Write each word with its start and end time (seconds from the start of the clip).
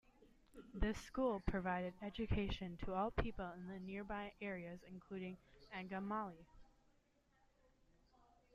This 0.73 0.97
school 0.99 1.41
provided 1.45 1.93
education 2.01 2.75
to 2.77 2.95
all 2.95 3.11
people 3.11 3.45
in 3.53 3.67
the 3.67 3.77
nearby 3.79 4.31
areas 4.41 4.79
including 4.87 5.37
Angamali. 5.75 6.47